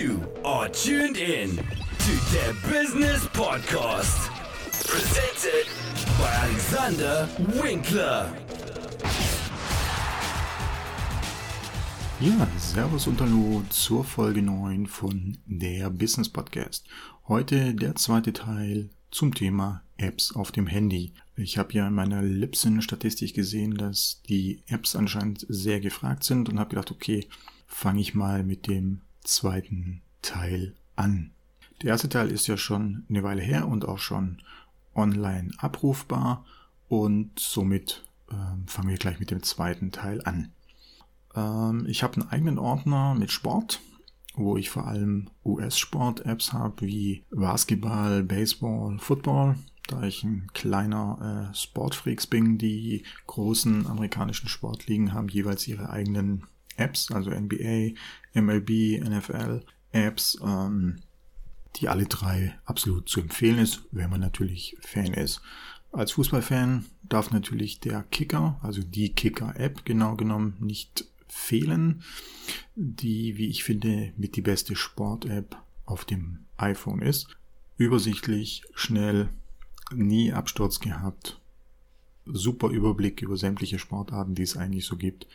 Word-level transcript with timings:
You 0.00 0.24
are 0.44 0.66
tuned 0.70 1.18
in 1.18 1.56
to 1.56 2.12
the 2.32 2.56
Business 2.70 3.26
Podcast. 3.34 4.30
Presented 4.88 5.66
by 6.16 6.30
Alexander 6.46 7.28
Winkler. 7.62 8.32
Ja, 12.18 12.48
Servus 12.56 13.08
und 13.08 13.20
Hallo 13.20 13.62
zur 13.68 14.04
Folge 14.04 14.40
9 14.40 14.86
von 14.86 15.36
der 15.44 15.90
Business 15.90 16.30
Podcast. 16.30 16.86
Heute 17.28 17.74
der 17.74 17.94
zweite 17.96 18.32
Teil 18.32 18.88
zum 19.10 19.34
Thema 19.34 19.82
Apps 19.98 20.34
auf 20.34 20.50
dem 20.50 20.66
Handy. 20.66 21.12
Ich 21.36 21.58
habe 21.58 21.74
ja 21.74 21.86
in 21.86 21.92
meiner 21.92 22.22
Libsyn-Statistik 22.22 23.34
gesehen, 23.34 23.74
dass 23.74 24.22
die 24.30 24.62
Apps 24.66 24.96
anscheinend 24.96 25.44
sehr 25.50 25.80
gefragt 25.80 26.24
sind 26.24 26.48
und 26.48 26.58
habe 26.58 26.70
gedacht, 26.70 26.90
okay, 26.90 27.28
fange 27.66 28.00
ich 28.00 28.14
mal 28.14 28.44
mit 28.44 28.66
dem 28.66 29.02
zweiten 29.24 30.02
Teil 30.22 30.74
an. 30.96 31.30
Der 31.82 31.90
erste 31.90 32.08
Teil 32.08 32.30
ist 32.30 32.46
ja 32.46 32.56
schon 32.56 33.04
eine 33.08 33.22
Weile 33.22 33.42
her 33.42 33.66
und 33.66 33.86
auch 33.86 33.98
schon 33.98 34.38
online 34.94 35.50
abrufbar 35.58 36.44
und 36.88 37.38
somit 37.38 38.04
äh, 38.30 38.34
fangen 38.66 38.88
wir 38.88 38.96
gleich 38.96 39.20
mit 39.20 39.30
dem 39.30 39.42
zweiten 39.42 39.92
Teil 39.92 40.20
an. 40.24 40.50
Ähm, 41.34 41.86
ich 41.88 42.02
habe 42.02 42.20
einen 42.20 42.30
eigenen 42.30 42.58
Ordner 42.58 43.14
mit 43.14 43.30
Sport, 43.30 43.80
wo 44.34 44.56
ich 44.56 44.70
vor 44.70 44.86
allem 44.86 45.30
US-Sport-Apps 45.44 46.52
habe 46.52 46.86
wie 46.86 47.24
Basketball, 47.30 48.22
Baseball, 48.22 48.98
Football. 48.98 49.56
Da 49.86 50.02
ich 50.04 50.22
ein 50.22 50.48
kleiner 50.52 51.50
äh, 51.50 51.54
Sportfreaks 51.54 52.26
bin, 52.26 52.58
die 52.58 53.04
großen 53.26 53.86
amerikanischen 53.86 54.48
Sportligen 54.48 55.12
haben 55.12 55.28
jeweils 55.28 55.66
ihre 55.66 55.90
eigenen 55.90 56.44
Apps, 56.80 57.10
also 57.10 57.30
NBA, 57.30 57.92
MLB, 58.34 59.00
NFL, 59.02 59.62
Apps, 59.92 60.38
ähm, 60.42 60.96
die 61.76 61.88
alle 61.88 62.06
drei 62.06 62.58
absolut 62.64 63.08
zu 63.08 63.20
empfehlen 63.20 63.58
ist, 63.58 63.82
wenn 63.92 64.10
man 64.10 64.20
natürlich 64.20 64.76
Fan 64.80 65.12
ist. 65.14 65.40
Als 65.92 66.12
Fußballfan 66.12 66.86
darf 67.02 67.32
natürlich 67.32 67.80
der 67.80 68.04
Kicker, 68.04 68.58
also 68.62 68.82
die 68.82 69.12
Kicker-App 69.12 69.84
genau 69.84 70.14
genommen, 70.14 70.56
nicht 70.60 71.04
fehlen, 71.26 72.02
die, 72.76 73.36
wie 73.36 73.48
ich 73.48 73.64
finde, 73.64 74.12
mit 74.16 74.36
die 74.36 74.42
beste 74.42 74.76
Sport-App 74.76 75.56
auf 75.86 76.04
dem 76.04 76.40
iPhone 76.56 77.02
ist. 77.02 77.28
Übersichtlich, 77.76 78.62
schnell, 78.74 79.28
nie 79.92 80.32
Absturz 80.32 80.78
gehabt, 80.78 81.40
super 82.26 82.68
Überblick 82.68 83.22
über 83.22 83.36
sämtliche 83.36 83.78
Sportarten, 83.78 84.34
die 84.34 84.42
es 84.42 84.56
eigentlich 84.56 84.86
so 84.86 84.96
gibt, 84.96 85.26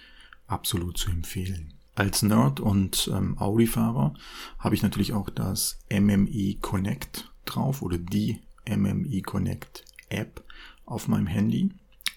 absolut 0.47 0.97
zu 0.97 1.09
empfehlen. 1.09 1.73
Als 1.95 2.23
Nerd 2.23 2.59
und 2.59 3.09
ähm, 3.13 3.37
Audi-Fahrer 3.37 4.13
habe 4.59 4.75
ich 4.75 4.83
natürlich 4.83 5.13
auch 5.13 5.29
das 5.29 5.79
MMI 5.89 6.57
Connect 6.61 7.31
drauf 7.45 7.81
oder 7.81 7.97
die 7.97 8.41
MMI 8.67 9.21
Connect 9.21 9.85
App 10.09 10.43
auf 10.85 11.07
meinem 11.07 11.27
Handy. 11.27 11.69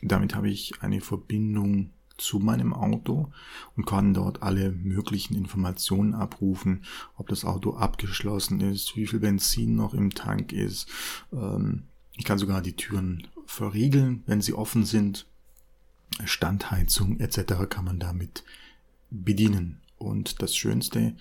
Damit 0.02 0.34
habe 0.34 0.48
ich 0.50 0.82
eine 0.82 1.00
Verbindung 1.00 1.90
zu 2.16 2.40
meinem 2.40 2.74
Auto 2.74 3.30
und 3.76 3.86
kann 3.86 4.12
dort 4.12 4.42
alle 4.42 4.72
möglichen 4.72 5.34
Informationen 5.34 6.14
abrufen, 6.14 6.84
ob 7.16 7.28
das 7.28 7.44
Auto 7.44 7.74
abgeschlossen 7.74 8.60
ist, 8.60 8.96
wie 8.96 9.06
viel 9.06 9.20
Benzin 9.20 9.76
noch 9.76 9.94
im 9.94 10.10
Tank 10.10 10.52
ist. 10.52 10.88
Ähm, 11.32 11.84
ich 12.16 12.24
kann 12.24 12.38
sogar 12.38 12.60
die 12.60 12.74
Türen 12.74 13.28
verriegeln, 13.46 14.24
wenn 14.26 14.40
sie 14.40 14.52
offen 14.52 14.84
sind. 14.84 15.26
Standheizung 16.24 17.20
etc. 17.20 17.68
kann 17.68 17.84
man 17.84 17.98
damit 17.98 18.44
bedienen. 19.10 19.80
Und 19.96 20.42
das 20.42 20.56
Schönste 20.56 21.16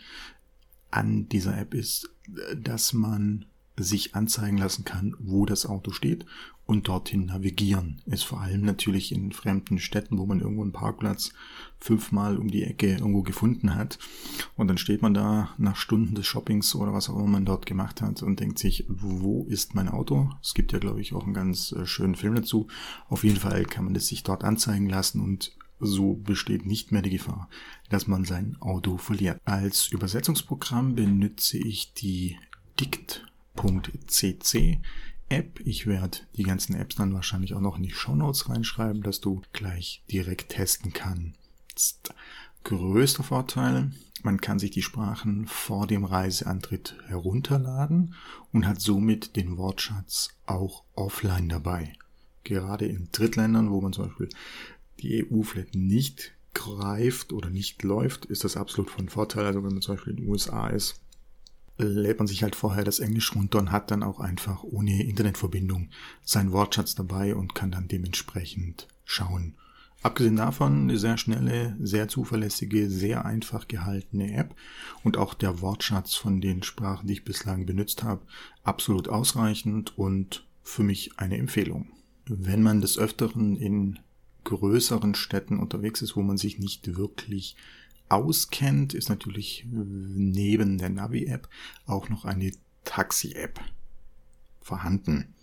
an 0.92 1.28
dieser 1.30 1.58
App 1.58 1.74
ist, 1.74 2.10
dass 2.56 2.94
man 2.94 3.46
sich 3.78 4.16
anzeigen 4.16 4.58
lassen 4.58 4.86
kann, 4.86 5.16
wo 5.20 5.46
das 5.46 5.66
Auto 5.66 5.92
steht 5.92 6.26
und 6.67 6.89
dorthin 6.89 7.25
navigieren. 7.25 8.01
Ist 8.05 8.23
vor 8.23 8.41
allem 8.41 8.61
natürlich 8.61 9.13
in 9.13 9.31
fremden 9.31 9.79
Städten, 9.79 10.17
wo 10.17 10.25
man 10.25 10.41
irgendwo 10.41 10.61
einen 10.61 10.73
Parkplatz 10.73 11.31
fünfmal 11.79 12.38
um 12.38 12.50
die 12.50 12.63
Ecke 12.63 12.97
irgendwo 12.97 13.23
gefunden 13.23 13.73
hat. 13.73 13.97
Und 14.55 14.67
dann 14.67 14.78
steht 14.78 15.01
man 15.01 15.13
da 15.13 15.50
nach 15.57 15.78
Stunden 15.78 16.13
des 16.13 16.28
Shoppings 16.28 16.75
oder 16.75 16.94
was 16.94 17.09
auch 17.09 17.16
immer 17.16 17.28
man 17.28 17.45
dort 17.45 17.66
gemacht 17.66 18.01
hat 18.01 18.22
und 18.22 18.41
denkt 18.41 18.59
sich, 18.59 18.85
wo 18.89 19.45
ist 19.50 19.75
mein 19.75 19.88
Auto? 19.88 20.29
Es 20.44 20.53
gibt 20.53 20.73
ja, 20.73 20.79
glaube 20.79 21.00
ich, 21.00 21.13
auch 21.13 21.23
einen 21.23 21.33
ganz 21.33 21.72
äh, 21.72 21.85
schönen 21.85 22.16
Film 22.16 22.35
dazu. 22.35 22.67
Auf 23.07 23.23
jeden 23.23 23.39
Fall 23.39 23.63
kann 23.63 23.85
man 23.85 23.95
es 23.95 24.07
sich 24.07 24.23
dort 24.23 24.44
anzeigen 24.44 24.89
lassen 24.89 25.22
und 25.22 25.55
so 25.79 26.16
besteht 26.16 26.66
nicht 26.66 26.91
mehr 26.91 27.01
die 27.01 27.11
Gefahr, 27.11 27.49
dass 27.89 28.07
man 28.07 28.25
sein 28.25 28.57
Auto 28.59 28.97
verliert. 28.97 29.39
Als 29.45 29.88
Übersetzungsprogramm 29.88 30.95
benutze 30.95 31.59
ich 31.59 31.94
die 31.94 32.35
dict.cc 32.79 34.81
App. 35.30 35.60
Ich 35.66 35.88
werde 35.88 36.20
die 36.36 36.44
ganzen 36.44 36.76
Apps 36.76 36.96
dann 36.96 37.14
wahrscheinlich 37.14 37.54
auch 37.54 37.62
noch 37.62 37.78
in 37.78 37.84
die 37.84 37.92
Show 37.92 38.16
Notes 38.16 38.50
reinschreiben, 38.50 39.04
dass 39.04 39.22
du 39.22 39.42
gleich 39.54 40.04
direkt 40.12 40.50
testen 40.50 40.94
kannst. 40.94 42.14
Größter 42.64 43.24
Vorteil, 43.24 43.92
man 44.24 44.42
kann 44.42 44.60
sich 44.60 44.72
die 44.72 44.82
Sprachen 44.82 45.48
vor 45.48 45.88
dem 45.88 46.04
Reiseantritt 46.04 46.96
herunterladen 47.08 48.16
und 48.52 48.68
hat 48.68 48.82
somit 48.82 49.36
den 49.36 49.58
Wortschatz 49.58 50.30
auch 50.46 50.84
offline 50.96 51.50
dabei. 51.50 51.94
Gerade 52.44 52.86
in 52.86 53.09
Drittländern, 53.12 53.72
wo 53.72 53.82
man 53.82 53.94
zum 53.94 54.06
Beispiel 54.06 54.30
die 55.00 55.26
EU 55.32 55.44
vielleicht 55.44 55.76
nicht 55.76 56.34
greift 56.54 57.34
oder 57.34 57.50
nicht 57.50 57.84
läuft, 57.84 58.26
ist 58.26 58.44
das 58.44 58.58
absolut 58.58 58.90
von 58.90 59.09
Vorteil. 59.09 59.46
Also 59.46 59.64
wenn 59.64 59.74
man 59.74 59.82
zum 59.82 59.96
Beispiel 59.96 60.14
in 60.14 60.24
den 60.24 60.30
USA 60.30 60.68
ist, 60.68 61.00
lädt 61.78 62.20
man 62.20 62.28
sich 62.28 62.44
halt 62.44 62.56
vorher 62.56 62.84
das 62.84 63.00
Englisch 63.00 63.36
runter 63.36 63.60
und 63.60 63.72
hat 63.72 63.92
dann 63.92 64.04
auch 64.04 64.20
einfach 64.20 64.64
ohne 64.64 65.04
Internetverbindung 65.04 65.90
seinen 66.24 66.52
Wortschatz 66.52 66.96
dabei 66.96 67.36
und 67.36 67.56
kann 67.56 67.72
dann 67.72 67.88
dementsprechend 67.88 68.88
schauen. 69.06 69.56
Abgesehen 70.04 70.36
davon 70.36 70.84
eine 70.84 70.98
sehr 70.98 71.18
schnelle, 71.18 71.76
sehr 71.80 72.08
zuverlässige, 72.08 72.90
sehr 72.90 73.26
einfach 73.26 73.68
gehaltene 73.68 74.32
App 74.34 74.56
und 75.04 75.18
auch 75.18 75.34
der 75.34 75.62
Wortschatz 75.62 76.14
von 76.14 76.40
den 76.40 76.62
Sprachen, 76.64 77.08
die 77.08 77.14
ich 77.14 77.26
bislang 77.26 77.66
benutzt 77.66 78.04
habe, 78.04 78.22
absolut 78.64 79.08
ausreichend 79.08 79.98
und 79.98 80.46
für 80.62 80.84
mich 80.84 81.18
eine 81.18 81.38
Empfehlung. 81.38 81.88
Wenn 82.26 82.62
man 82.62 82.82
des 82.82 82.98
Öfteren 82.98 83.56
in 83.56 84.00
größeren 84.44 85.16
Städten 85.16 85.59
unterwegs 85.59 86.02
ist, 86.02 86.16
wo 86.16 86.22
man 86.22 86.38
sich 86.38 86.59
nicht 86.59 86.96
wirklich 86.96 87.56
auskennt, 88.09 88.94
ist 88.94 89.09
natürlich 89.09 89.66
neben 89.69 90.78
der 90.78 90.90
Navi-App 90.90 91.47
auch 91.85 92.09
noch 92.09 92.25
eine 92.25 92.51
Taxi-App 92.85 93.59
vorhanden. 94.62 95.34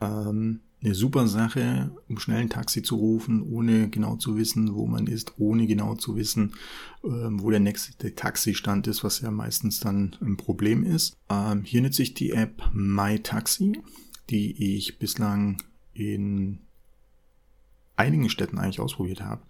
Ähm, 0.00 0.60
eine 0.80 0.94
super 0.94 1.26
Sache, 1.26 1.90
um 2.08 2.18
schnell 2.18 2.42
ein 2.42 2.50
Taxi 2.50 2.82
zu 2.82 2.96
rufen, 2.96 3.42
ohne 3.42 3.88
genau 3.88 4.16
zu 4.16 4.36
wissen, 4.36 4.74
wo 4.74 4.86
man 4.86 5.08
ist, 5.08 5.34
ohne 5.38 5.66
genau 5.66 5.96
zu 5.96 6.14
wissen, 6.14 6.52
ähm, 7.02 7.42
wo 7.42 7.50
der 7.50 7.60
nächste 7.60 8.14
Taxistand 8.14 8.86
ist, 8.86 9.02
was 9.02 9.20
ja 9.20 9.30
meistens 9.30 9.80
dann 9.80 10.16
ein 10.20 10.36
Problem 10.36 10.84
ist. 10.84 11.16
Ähm, 11.28 11.64
hier 11.64 11.82
nutze 11.82 12.02
ich 12.02 12.14
die 12.14 12.30
App 12.30 12.62
MyTaxi, 12.72 13.80
die 14.30 14.76
ich 14.76 14.98
bislang 14.98 15.62
in 15.94 16.60
einigen 17.98 18.30
Städten 18.30 18.58
eigentlich 18.58 18.80
ausprobiert 18.80 19.20
habe, 19.20 19.42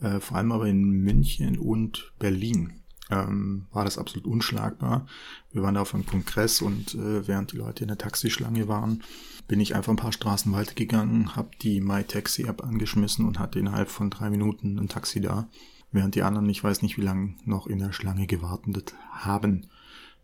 äh, 0.00 0.20
vor 0.20 0.36
allem 0.36 0.52
aber 0.52 0.66
in 0.66 0.82
München 0.90 1.58
und 1.58 2.12
Berlin 2.18 2.80
ähm, 3.10 3.66
war 3.72 3.84
das 3.84 3.98
absolut 3.98 4.26
unschlagbar. 4.26 5.06
Wir 5.52 5.62
waren 5.62 5.74
da 5.74 5.82
auf 5.82 5.94
einem 5.94 6.06
Kongress 6.06 6.62
und 6.62 6.94
äh, 6.94 7.26
während 7.26 7.52
die 7.52 7.56
Leute 7.56 7.84
in 7.84 7.88
der 7.88 7.98
Taxischlange 7.98 8.68
waren, 8.68 9.02
bin 9.48 9.60
ich 9.60 9.74
einfach 9.74 9.92
ein 9.92 9.96
paar 9.96 10.12
Straßen 10.12 10.52
weitergegangen, 10.52 11.34
habe 11.34 11.50
die 11.60 11.80
MyTaxi-App 11.80 12.62
angeschmissen 12.62 13.26
und 13.26 13.38
hatte 13.38 13.58
innerhalb 13.58 13.88
von 13.88 14.10
drei 14.10 14.30
Minuten 14.30 14.78
ein 14.78 14.88
Taxi 14.88 15.20
da, 15.20 15.48
während 15.90 16.14
die 16.14 16.22
anderen, 16.22 16.48
ich 16.48 16.62
weiß 16.62 16.82
nicht 16.82 16.98
wie 16.98 17.02
lange, 17.02 17.34
noch 17.44 17.66
in 17.66 17.80
der 17.80 17.92
Schlange 17.92 18.26
gewartet 18.26 18.94
haben. 19.10 19.66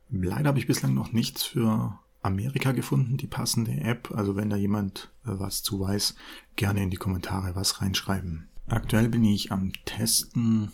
Leider 0.08 0.48
habe 0.48 0.60
ich 0.60 0.68
bislang 0.68 0.94
noch 0.94 1.12
nichts 1.12 1.42
für 1.42 1.98
Amerika 2.26 2.72
gefunden, 2.72 3.16
die 3.16 3.26
passende 3.26 3.72
App. 3.72 4.12
Also 4.14 4.36
wenn 4.36 4.50
da 4.50 4.56
jemand 4.56 5.10
äh, 5.24 5.30
was 5.30 5.62
zu 5.62 5.80
weiß, 5.80 6.14
gerne 6.56 6.82
in 6.82 6.90
die 6.90 6.96
Kommentare 6.96 7.54
was 7.54 7.80
reinschreiben. 7.80 8.48
Aktuell 8.66 9.08
bin 9.08 9.24
ich 9.24 9.52
am 9.52 9.72
Testen 9.84 10.72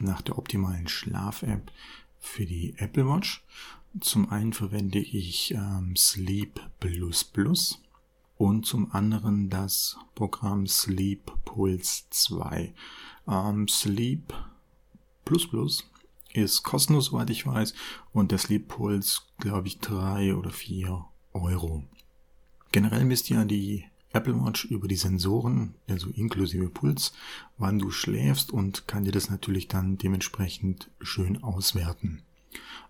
nach 0.00 0.22
der 0.22 0.38
optimalen 0.38 0.88
Schlaf-App 0.88 1.70
für 2.18 2.46
die 2.46 2.74
Apple 2.78 3.06
Watch. 3.06 3.44
Zum 4.00 4.30
einen 4.30 4.52
verwende 4.52 4.98
ich 4.98 5.52
ähm, 5.52 5.94
Sleep 5.94 6.60
Plus 6.80 7.22
Plus 7.22 7.80
und 8.36 8.66
zum 8.66 8.92
anderen 8.92 9.50
das 9.50 9.96
Programm 10.14 10.66
Sleep 10.66 11.32
Pulse 11.44 12.04
2. 12.10 12.74
Ähm, 13.28 13.68
Sleep 13.68 14.32
Plus 15.24 15.48
Plus 15.48 15.84
ist 16.34 16.62
kostenlos, 16.62 17.06
soweit 17.06 17.30
ich 17.30 17.46
weiß, 17.46 17.74
und 18.12 18.30
der 18.30 18.38
Sleep 18.38 18.68
Pulse, 18.68 19.22
glaube 19.38 19.68
ich, 19.68 19.78
drei 19.78 20.34
oder 20.34 20.50
vier 20.50 21.06
Euro. 21.32 21.84
Generell 22.72 23.04
misst 23.04 23.30
ja 23.30 23.44
die 23.44 23.84
Apple 24.12 24.34
Watch 24.44 24.66
über 24.66 24.86
die 24.86 24.96
Sensoren, 24.96 25.74
also 25.88 26.10
inklusive 26.10 26.68
Puls, 26.68 27.12
wann 27.58 27.78
du 27.78 27.90
schläfst 27.90 28.52
und 28.52 28.86
kann 28.86 29.04
dir 29.04 29.12
das 29.12 29.30
natürlich 29.30 29.68
dann 29.68 29.98
dementsprechend 29.98 30.90
schön 31.00 31.42
auswerten. 31.42 32.22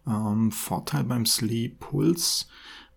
Ähm, 0.06 0.52
Vorteil 0.52 1.04
beim 1.04 1.24
Sleep 1.24 1.80
Pulse 1.80 2.46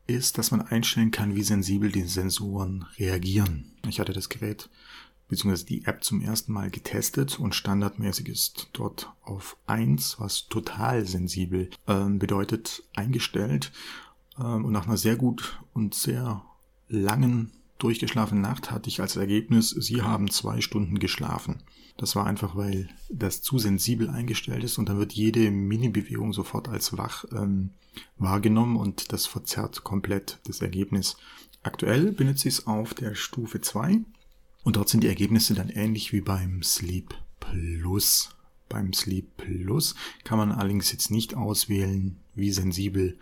ist, 0.08 0.38
dass 0.38 0.52
man 0.52 0.62
einstellen 0.62 1.12
kann, 1.12 1.36
wie 1.36 1.44
sensibel 1.44 1.92
die 1.92 2.04
Sensoren 2.04 2.86
reagieren. 2.98 3.72
Ich 3.88 4.00
hatte 4.00 4.14
das 4.14 4.30
Gerät 4.30 4.70
bzw. 5.30 5.66
die 5.66 5.86
App 5.86 6.04
zum 6.04 6.22
ersten 6.22 6.54
Mal 6.54 6.70
getestet 6.70 7.40
und 7.40 7.56
standardmäßig 7.56 8.30
ist 8.30 8.70
dort 8.74 9.12
auf 9.24 9.58
1, 9.68 10.20
was 10.20 10.48
total 10.48 11.06
sensibel 11.06 11.70
ähm, 11.88 12.20
bedeutet, 12.20 12.84
eingestellt. 12.96 13.72
Ähm, 14.40 14.66
und 14.66 14.72
nach 14.72 14.88
einer 14.88 14.98
sehr 14.98 15.16
gut 15.16 15.60
und 15.74 15.94
sehr 15.94 16.44
langen 16.88 17.52
durchgeschlafenen 17.78 18.42
Nacht 18.42 18.72
hatte 18.72 18.90
ich 18.90 19.02
als 19.02 19.16
Ergebnis, 19.16 19.70
Sie 19.70 20.02
haben 20.02 20.32
zwei 20.32 20.62
Stunden 20.62 21.00
geschlafen. 21.00 21.64
Das 21.98 22.16
war 22.16 22.26
einfach, 22.26 22.56
weil 22.56 22.90
das 23.10 23.42
zu 23.42 23.60
sensibel 23.60 24.10
eingestellt 24.10 24.64
ist 24.64 24.78
und 24.78 24.88
dann 24.90 25.00
wird 25.00 25.14
jede 25.14 25.52
Mini-Bewegung 25.52 26.32
sofort 26.32 26.70
als 26.70 26.98
wach 26.98 27.26
ähm, 27.32 27.72
wahrgenommen 28.18 28.78
und 28.78 29.12
das 29.12 29.26
verzerrt 29.26 29.84
komplett 29.84 30.40
das 30.46 30.62
Ergebnis. 30.62 31.18
Aktuell 31.64 32.12
benutze 32.12 32.48
ich 32.48 32.56
es 32.56 32.68
auf 32.68 32.94
der 32.94 33.16
Stufe 33.16 33.62
2 33.62 34.02
und 34.68 34.76
dort 34.76 34.90
sind 34.90 35.02
die 35.02 35.08
Ergebnisse 35.08 35.54
dann 35.54 35.70
ähnlich 35.70 36.12
wie 36.12 36.20
beim 36.20 36.62
Sleep 36.62 37.16
Plus. 37.40 38.36
Beim 38.68 38.92
Sleep 38.92 39.38
Plus 39.38 39.96
kann 40.26 40.38
man 40.38 40.52
allerdings 40.52 40.92
jetzt 40.92 41.10
nicht 41.10 41.36
auswählen, 41.36 42.18
wie 42.36 42.52
sensibel 42.52 43.18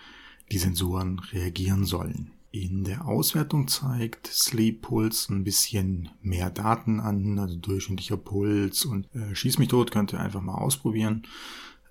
die 0.52 0.58
Sensoren 0.58 1.20
reagieren 1.20 1.86
sollen. 1.86 2.32
In 2.50 2.84
der 2.84 3.06
Auswertung 3.08 3.68
zeigt 3.68 4.26
Sleep 4.26 4.82
Pulse 4.82 5.32
ein 5.32 5.44
bisschen 5.44 6.10
mehr 6.24 6.50
Daten 6.50 7.00
an, 7.00 7.38
also 7.38 7.58
durchschnittlicher 7.58 8.18
Puls 8.18 8.84
und 8.84 9.08
äh, 9.14 9.36
Schieß 9.36 9.60
mich 9.60 9.68
tot, 9.68 9.92
könnt 9.92 10.14
ihr 10.14 10.20
einfach 10.20 10.42
mal 10.42 10.56
ausprobieren. 10.56 11.28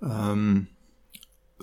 Ähm, 0.01 0.67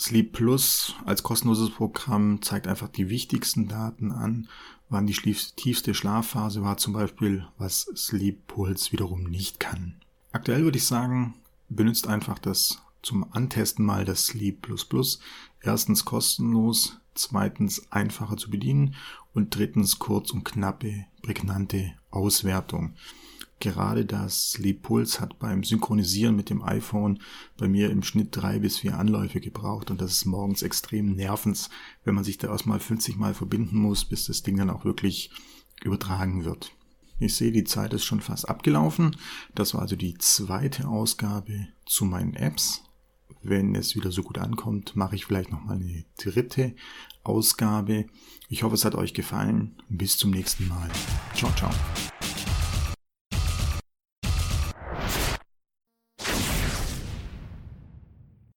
Sleep 0.00 0.32
Plus 0.32 0.94
als 1.04 1.22
kostenloses 1.22 1.68
Programm 1.68 2.40
zeigt 2.40 2.68
einfach 2.68 2.88
die 2.88 3.10
wichtigsten 3.10 3.68
Daten 3.68 4.12
an, 4.12 4.48
wann 4.92 5.06
die 5.06 5.14
tiefste 5.14 5.94
Schlafphase 5.94 6.62
war 6.62 6.76
zum 6.76 6.92
Beispiel, 6.92 7.46
was 7.58 7.90
Sleep 7.96 8.46
Pulse 8.46 8.92
wiederum 8.92 9.24
nicht 9.24 9.58
kann. 9.58 9.94
Aktuell 10.32 10.64
würde 10.64 10.78
ich 10.78 10.86
sagen, 10.86 11.34
benutzt 11.68 12.06
einfach 12.06 12.38
das 12.38 12.82
zum 13.02 13.26
Antesten 13.32 13.84
mal 13.84 14.04
das 14.04 14.26
Sleep 14.26 14.62
Plus 14.62 14.84
Plus. 14.84 15.20
Erstens 15.60 16.04
kostenlos, 16.04 17.00
zweitens 17.14 17.90
einfacher 17.90 18.36
zu 18.36 18.50
bedienen 18.50 18.94
und 19.34 19.56
drittens 19.56 19.98
kurz 19.98 20.30
und 20.30 20.44
knappe, 20.44 21.06
prägnante 21.22 21.92
Auswertung. 22.10 22.94
Gerade 23.62 24.04
das 24.04 24.50
Sleep 24.50 24.82
Pulse 24.82 25.20
hat 25.20 25.38
beim 25.38 25.62
Synchronisieren 25.62 26.34
mit 26.34 26.50
dem 26.50 26.62
iPhone 26.62 27.20
bei 27.56 27.68
mir 27.68 27.90
im 27.90 28.02
Schnitt 28.02 28.28
drei 28.32 28.58
bis 28.58 28.78
vier 28.78 28.98
Anläufe 28.98 29.40
gebraucht 29.40 29.92
und 29.92 30.00
das 30.00 30.10
ist 30.12 30.24
morgens 30.24 30.62
extrem 30.62 31.14
nervend, 31.14 31.70
wenn 32.02 32.16
man 32.16 32.24
sich 32.24 32.38
da 32.38 32.48
erstmal 32.48 32.80
50 32.80 33.16
Mal 33.16 33.34
verbinden 33.34 33.78
muss, 33.78 34.04
bis 34.04 34.24
das 34.26 34.42
Ding 34.42 34.56
dann 34.56 34.70
auch 34.70 34.84
wirklich 34.84 35.30
übertragen 35.84 36.44
wird. 36.44 36.72
Ich 37.20 37.36
sehe, 37.36 37.52
die 37.52 37.62
Zeit 37.62 37.94
ist 37.94 38.04
schon 38.04 38.20
fast 38.20 38.48
abgelaufen. 38.48 39.16
Das 39.54 39.74
war 39.74 39.82
also 39.82 39.94
die 39.94 40.18
zweite 40.18 40.88
Ausgabe 40.88 41.68
zu 41.86 42.04
meinen 42.04 42.34
Apps 42.34 42.82
wenn 43.42 43.74
es 43.74 43.96
wieder 43.96 44.12
so 44.12 44.22
gut 44.22 44.38
ankommt, 44.38 44.94
mache 44.94 45.16
ich 45.16 45.24
vielleicht 45.26 45.50
nochmal 45.50 45.76
eine 45.76 46.04
dritte 46.16 46.74
Ausgabe. 47.24 48.06
Ich 48.48 48.62
hoffe, 48.62 48.74
es 48.74 48.84
hat 48.84 48.94
euch 48.94 49.14
gefallen. 49.14 49.76
Bis 49.88 50.16
zum 50.16 50.30
nächsten 50.30 50.68
Mal. 50.68 50.88
Ciao, 51.34 51.50
ciao. 51.56 51.70